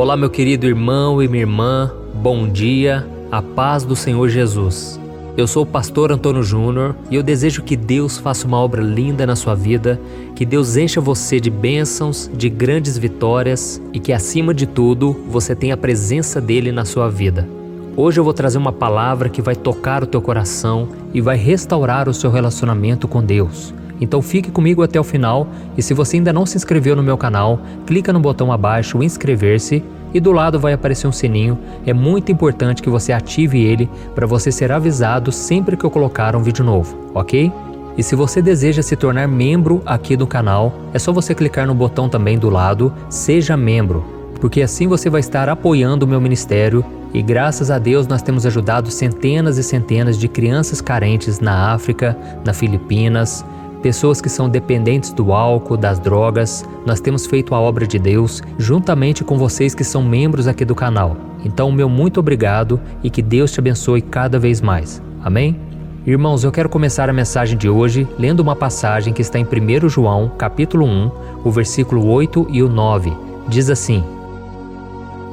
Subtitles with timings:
[0.00, 4.98] Olá, meu querido irmão e minha irmã, bom dia, a paz do Senhor Jesus.
[5.36, 9.26] Eu sou o pastor Antônio Júnior e eu desejo que Deus faça uma obra linda
[9.26, 10.00] na sua vida,
[10.34, 15.54] que Deus encha você de bênçãos, de grandes vitórias e que, acima de tudo, você
[15.54, 17.46] tenha a presença dele na sua vida.
[17.94, 22.08] Hoje eu vou trazer uma palavra que vai tocar o teu coração e vai restaurar
[22.08, 23.74] o seu relacionamento com Deus.
[24.00, 27.18] Então fique comigo até o final e se você ainda não se inscreveu no meu
[27.18, 31.58] canal, clica no botão abaixo inscrever-se e do lado vai aparecer um sininho.
[31.86, 36.34] É muito importante que você ative ele para você ser avisado sempre que eu colocar
[36.34, 37.52] um vídeo novo, ok?
[37.96, 41.74] E se você deseja se tornar membro aqui do canal, é só você clicar no
[41.74, 44.04] botão também do lado Seja Membro,
[44.40, 48.46] porque assim você vai estar apoiando o meu ministério e graças a Deus nós temos
[48.46, 53.44] ajudado centenas e centenas de crianças carentes na África, na Filipinas,
[53.80, 56.64] pessoas que são dependentes do álcool, das drogas.
[56.86, 60.74] Nós temos feito a obra de Deus juntamente com vocês que são membros aqui do
[60.74, 61.16] canal.
[61.44, 65.02] Então, meu muito obrigado e que Deus te abençoe cada vez mais.
[65.22, 65.58] Amém?
[66.06, 69.88] Irmãos, eu quero começar a mensagem de hoje lendo uma passagem que está em 1
[69.88, 71.10] João, capítulo 1,
[71.44, 73.12] o versículo 8 e o 9.
[73.46, 74.02] Diz assim: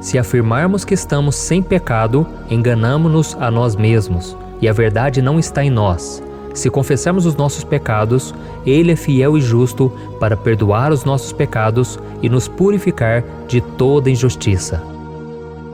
[0.02, 5.64] Se afirmarmos que estamos sem pecado, enganamo-nos a nós mesmos, e a verdade não está
[5.64, 6.22] em nós.
[6.58, 8.34] Se confessarmos os nossos pecados,
[8.66, 14.10] Ele é fiel e justo para perdoar os nossos pecados e nos purificar de toda
[14.10, 14.82] injustiça.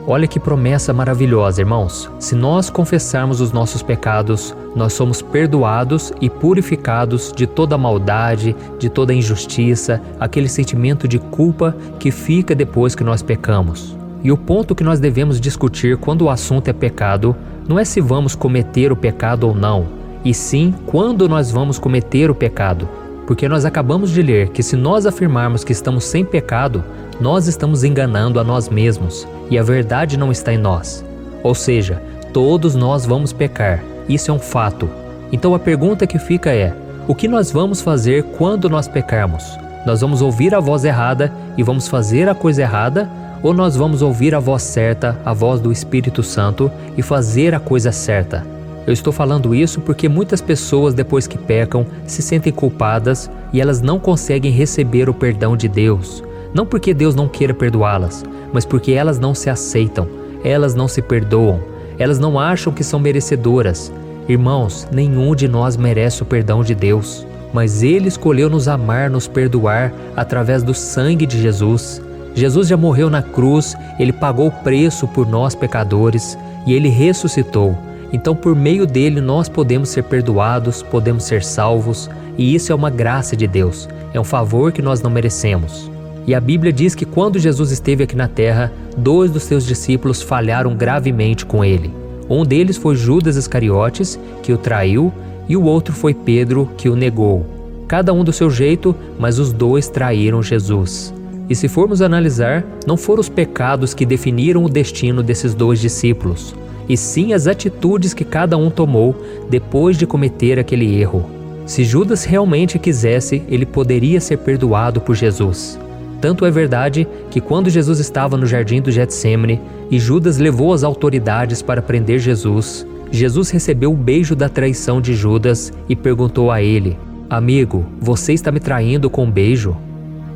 [0.06, 2.12] Olha que promessa maravilhosa, irmãos.
[2.20, 8.90] Se nós confessarmos os nossos pecados, nós somos perdoados e purificados de toda maldade, de
[8.90, 13.98] toda injustiça, aquele sentimento de culpa que fica depois que nós pecamos.
[14.22, 17.34] E o ponto que nós devemos discutir quando o assunto é pecado
[17.70, 22.30] não é se vamos cometer o pecado ou não, e sim quando nós vamos cometer
[22.30, 22.88] o pecado.
[23.28, 26.84] Porque nós acabamos de ler que se nós afirmarmos que estamos sem pecado,
[27.20, 31.06] nós estamos enganando a nós mesmos e a verdade não está em nós.
[31.42, 32.02] Ou seja,
[32.34, 34.90] todos nós vamos pecar, isso é um fato.
[35.32, 36.76] Então a pergunta que fica é:
[37.08, 39.58] o que nós vamos fazer quando nós pecarmos?
[39.86, 43.10] Nós vamos ouvir a voz errada e vamos fazer a coisa errada?
[43.42, 47.60] Ou nós vamos ouvir a voz certa, a voz do Espírito Santo, e fazer a
[47.60, 48.46] coisa certa?
[48.86, 53.82] Eu estou falando isso porque muitas pessoas, depois que pecam, se sentem culpadas e elas
[53.82, 56.22] não conseguem receber o perdão de Deus.
[56.54, 60.08] Não porque Deus não queira perdoá-las, mas porque elas não se aceitam,
[60.44, 61.62] elas não se perdoam,
[61.98, 63.92] elas não acham que são merecedoras.
[64.28, 69.28] Irmãos, nenhum de nós merece o perdão de Deus, mas Ele escolheu nos amar, nos
[69.28, 72.02] perdoar através do sangue de Jesus.
[72.36, 77.78] Jesus já morreu na cruz, Ele pagou o preço por nós pecadores e Ele ressuscitou.
[78.14, 82.08] Então, por meio dele, nós podemos ser perdoados, podemos ser salvos,
[82.38, 85.90] e isso é uma graça de Deus, é um favor que nós não merecemos.
[86.28, 90.22] E a Bíblia diz que quando Jesus esteve aqui na terra, dois dos seus discípulos
[90.22, 91.92] falharam gravemente com ele.
[92.30, 95.12] Um deles foi Judas Iscariotes, que o traiu,
[95.50, 97.46] e o outro foi Pedro, que o negou.
[97.88, 101.14] Cada um do seu jeito, mas os dois traíram Jesus.
[101.50, 106.56] E se formos analisar, não foram os pecados que definiram o destino desses dois discípulos,
[106.88, 109.16] e sim as atitudes que cada um tomou
[109.50, 111.26] depois de cometer aquele erro.
[111.66, 115.80] Se Judas realmente quisesse, ele poderia ser perdoado por Jesus.
[116.20, 120.84] Tanto é verdade que quando Jesus estava no jardim do Getsemane e Judas levou as
[120.84, 126.62] autoridades para prender Jesus, Jesus recebeu o beijo da traição de Judas e perguntou a
[126.62, 126.98] ele:
[127.30, 129.76] Amigo, você está me traindo com um beijo?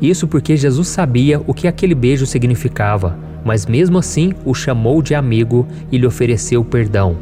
[0.00, 5.14] Isso porque Jesus sabia o que aquele beijo significava mas mesmo assim o chamou de
[5.14, 7.16] amigo e lhe ofereceu perdão.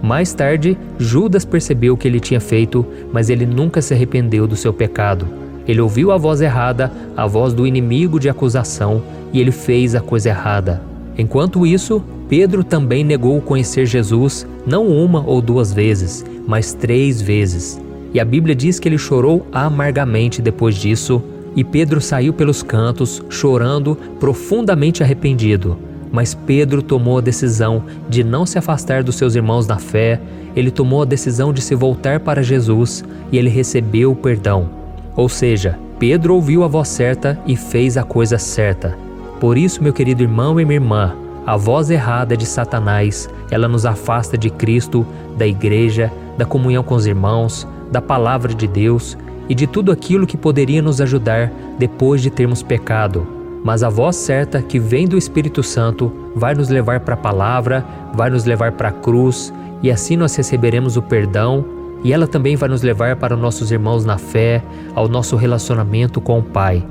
[0.00, 4.54] Mais tarde, Judas percebeu o que ele tinha feito, mas ele nunca se arrependeu do
[4.54, 5.26] seu pecado.
[5.66, 10.00] Ele ouviu a voz errada, a voz do inimigo de acusação, e ele fez a
[10.00, 10.80] coisa errada.
[11.18, 17.80] Enquanto isso, Pedro também negou conhecer Jesus não uma ou duas vezes, mas três vezes.
[18.14, 21.20] E a Bíblia diz que ele chorou amargamente depois disso,
[21.54, 25.78] e Pedro saiu pelos cantos, chorando, profundamente arrependido.
[26.10, 30.20] Mas Pedro tomou a decisão de não se afastar dos seus irmãos na fé,
[30.54, 34.68] ele tomou a decisão de se voltar para Jesus e ele recebeu o perdão.
[35.16, 38.96] Ou seja, Pedro ouviu a voz certa e fez a coisa certa.
[39.40, 41.16] Por isso, meu querido irmão e minha irmã,
[41.46, 45.06] a voz errada de Satanás, ela nos afasta de Cristo,
[45.36, 49.16] da igreja, da comunhão com os irmãos, da palavra de Deus
[49.48, 53.26] e de tudo aquilo que poderia nos ajudar depois de termos pecado.
[53.64, 57.84] Mas a voz certa que vem do Espírito Santo vai nos levar para a palavra,
[58.12, 59.52] vai nos levar para a cruz,
[59.82, 61.64] e assim nós receberemos o perdão,
[62.04, 64.62] e ela também vai nos levar para nossos irmãos na fé,
[64.94, 66.84] ao nosso relacionamento com o Pai.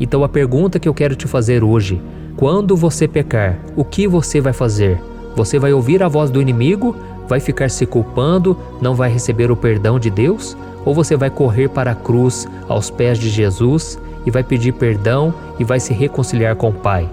[0.00, 2.00] Então a pergunta que eu quero te fazer hoje:
[2.36, 5.00] Quando você pecar, o que você vai fazer?
[5.36, 6.96] Você vai ouvir a voz do inimigo?
[7.28, 8.56] Vai ficar se culpando?
[8.80, 10.56] Não vai receber o perdão de Deus?
[10.86, 15.34] Ou você vai correr para a cruz, aos pés de Jesus, e vai pedir perdão
[15.58, 17.06] e vai se reconciliar com o Pai?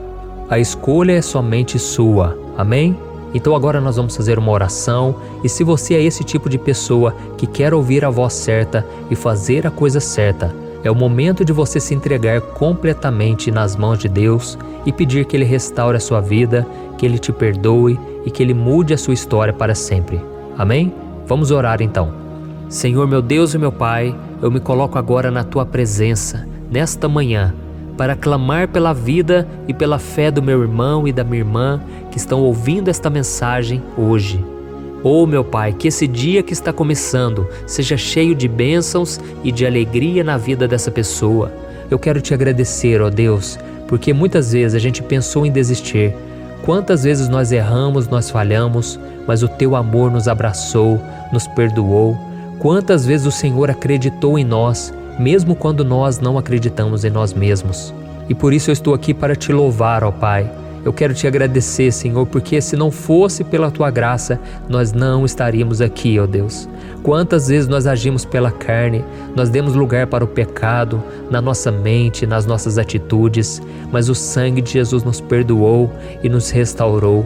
[0.50, 2.38] A escolha é somente sua.
[2.56, 2.96] Amém?
[3.34, 7.16] Então agora nós vamos fazer uma oração e se você é esse tipo de pessoa
[7.36, 10.54] que quer ouvir a voz certa e fazer a coisa certa,
[10.84, 15.36] é o momento de você se entregar completamente nas mãos de Deus e pedir que
[15.36, 16.68] Ele restaure a sua vida,
[16.98, 20.22] que Ele te perdoe e que Ele mude a sua história para sempre.
[20.58, 20.94] Amém?
[21.26, 22.14] Vamos orar então.
[22.70, 27.54] Senhor meu Deus e meu Pai, eu me coloco agora na tua presença, nesta manhã
[27.98, 31.82] para clamar pela vida e pela fé do meu irmão e da minha irmã
[32.12, 34.44] que estão ouvindo esta mensagem hoje.
[35.04, 39.66] Oh, meu Pai, que esse dia que está começando seja cheio de bênçãos e de
[39.66, 41.52] alegria na vida dessa pessoa.
[41.92, 46.16] Eu quero te agradecer, ó Deus, porque muitas vezes a gente pensou em desistir.
[46.64, 51.00] Quantas vezes nós erramos, nós falhamos, mas o teu amor nos abraçou,
[51.34, 52.18] nos perdoou.
[52.64, 57.94] Quantas vezes o Senhor acreditou em nós mesmo quando nós não acreditamos em nós mesmos.
[58.28, 60.50] E por isso eu estou aqui para te louvar, ó Pai.
[60.86, 64.38] Eu quero te agradecer, Senhor, porque se não fosse pela tua graça,
[64.68, 66.68] nós não estaríamos aqui, ó Deus.
[67.02, 72.26] Quantas vezes nós agimos pela carne, nós demos lugar para o pecado na nossa mente,
[72.26, 73.62] nas nossas atitudes,
[73.94, 75.90] mas o sangue de Jesus nos perdoou
[76.22, 77.26] e nos restaurou.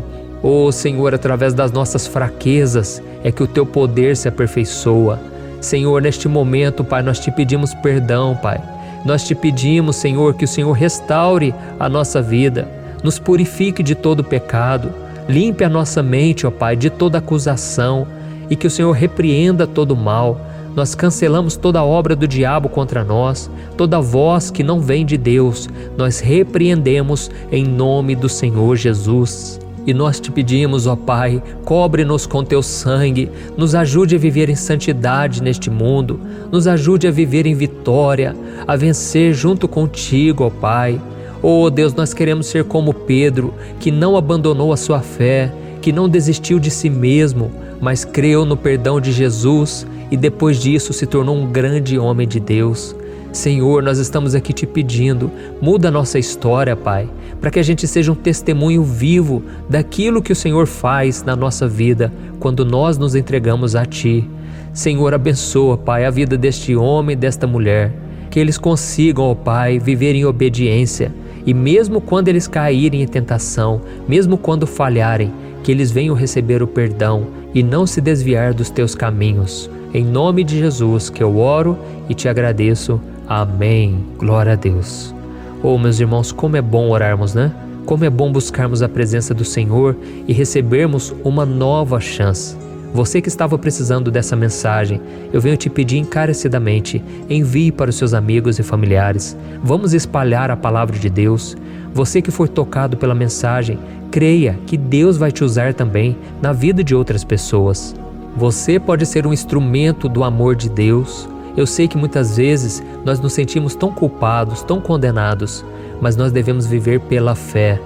[0.49, 5.19] Oh Senhor, através das nossas fraquezas é que o teu poder se aperfeiçoa.
[5.59, 8.57] Senhor, neste momento, Pai, nós te pedimos perdão, Pai.
[9.03, 12.65] Nós te pedimos, Senhor, que o Senhor restaure a nossa vida,
[13.03, 14.89] nos purifique de todo pecado,
[15.27, 18.07] limpe a nossa mente, ó Pai, de toda acusação
[18.49, 20.39] e que o Senhor repreenda todo mal.
[20.73, 25.67] Nós cancelamos toda obra do diabo contra nós, toda voz que não vem de Deus,
[25.97, 29.66] nós repreendemos em nome do Senhor Jesus.
[29.87, 34.55] E nós te pedimos, ó Pai, cobre-nos com teu sangue, nos ajude a viver em
[34.55, 36.19] santidade neste mundo,
[36.51, 38.35] nos ajude a viver em vitória,
[38.67, 40.99] a vencer junto contigo, ó Pai.
[41.41, 46.09] Oh Deus, nós queremos ser como Pedro, que não abandonou a sua fé, que não
[46.09, 47.49] desistiu de si mesmo,
[47.79, 52.41] mas creu no perdão de Jesus e depois disso se tornou um grande homem de
[52.41, 52.93] Deus.
[53.31, 55.29] Senhor, nós estamos aqui te pedindo,
[55.61, 57.09] muda a nossa história, Pai,
[57.39, 61.67] para que a gente seja um testemunho vivo daquilo que o Senhor faz na nossa
[61.67, 64.27] vida quando nós nos entregamos a Ti.
[64.73, 67.93] Senhor, abençoa, Pai, a vida deste homem e desta mulher,
[68.29, 71.11] que eles consigam, ó Pai, viver em obediência
[71.47, 75.31] e mesmo quando eles caírem em tentação, mesmo quando falharem,
[75.63, 79.69] que eles venham receber o perdão e não se desviar dos teus caminhos.
[79.93, 81.77] Em nome de Jesus que eu oro
[82.09, 82.99] e te agradeço.
[83.27, 84.05] Amém.
[84.17, 85.13] Glória a Deus.
[85.61, 87.51] Oh, meus irmãos, como é bom orarmos, né?
[87.85, 89.97] Como é bom buscarmos a presença do Senhor
[90.27, 92.55] e recebermos uma nova chance.
[92.93, 95.01] Você que estava precisando dessa mensagem,
[95.33, 99.37] eu venho te pedir encarecidamente: envie para os seus amigos e familiares.
[99.61, 101.55] Vamos espalhar a palavra de Deus.
[101.93, 103.77] Você que for tocado pela mensagem,
[104.09, 107.93] creia que Deus vai te usar também na vida de outras pessoas.
[108.37, 111.27] Você pode ser um instrumento do amor de Deus.
[111.57, 115.65] Eu sei que muitas vezes nós nos sentimos tão culpados, tão condenados,
[115.99, 117.81] mas nós devemos viver pela fé.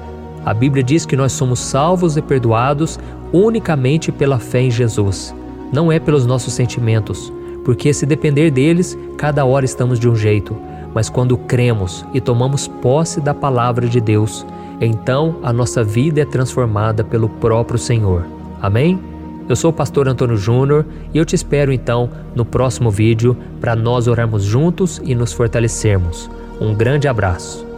[0.46, 3.00] A Bíblia diz que nós somos salvos e perdoados
[3.31, 5.34] unicamente pela fé em Jesus,
[5.72, 7.31] não é pelos nossos sentimentos,
[7.63, 10.57] porque se depender deles, cada hora estamos de um jeito,
[10.93, 14.46] mas quando cremos e tomamos posse da palavra de Deus,
[14.81, 18.25] então a nossa vida é transformada pelo próprio Senhor.
[18.62, 19.11] Amém?
[19.50, 23.75] Eu sou o pastor Antônio Júnior e eu te espero então no próximo vídeo para
[23.75, 26.29] nós orarmos juntos e nos fortalecermos.
[26.60, 27.71] Um grande abraço.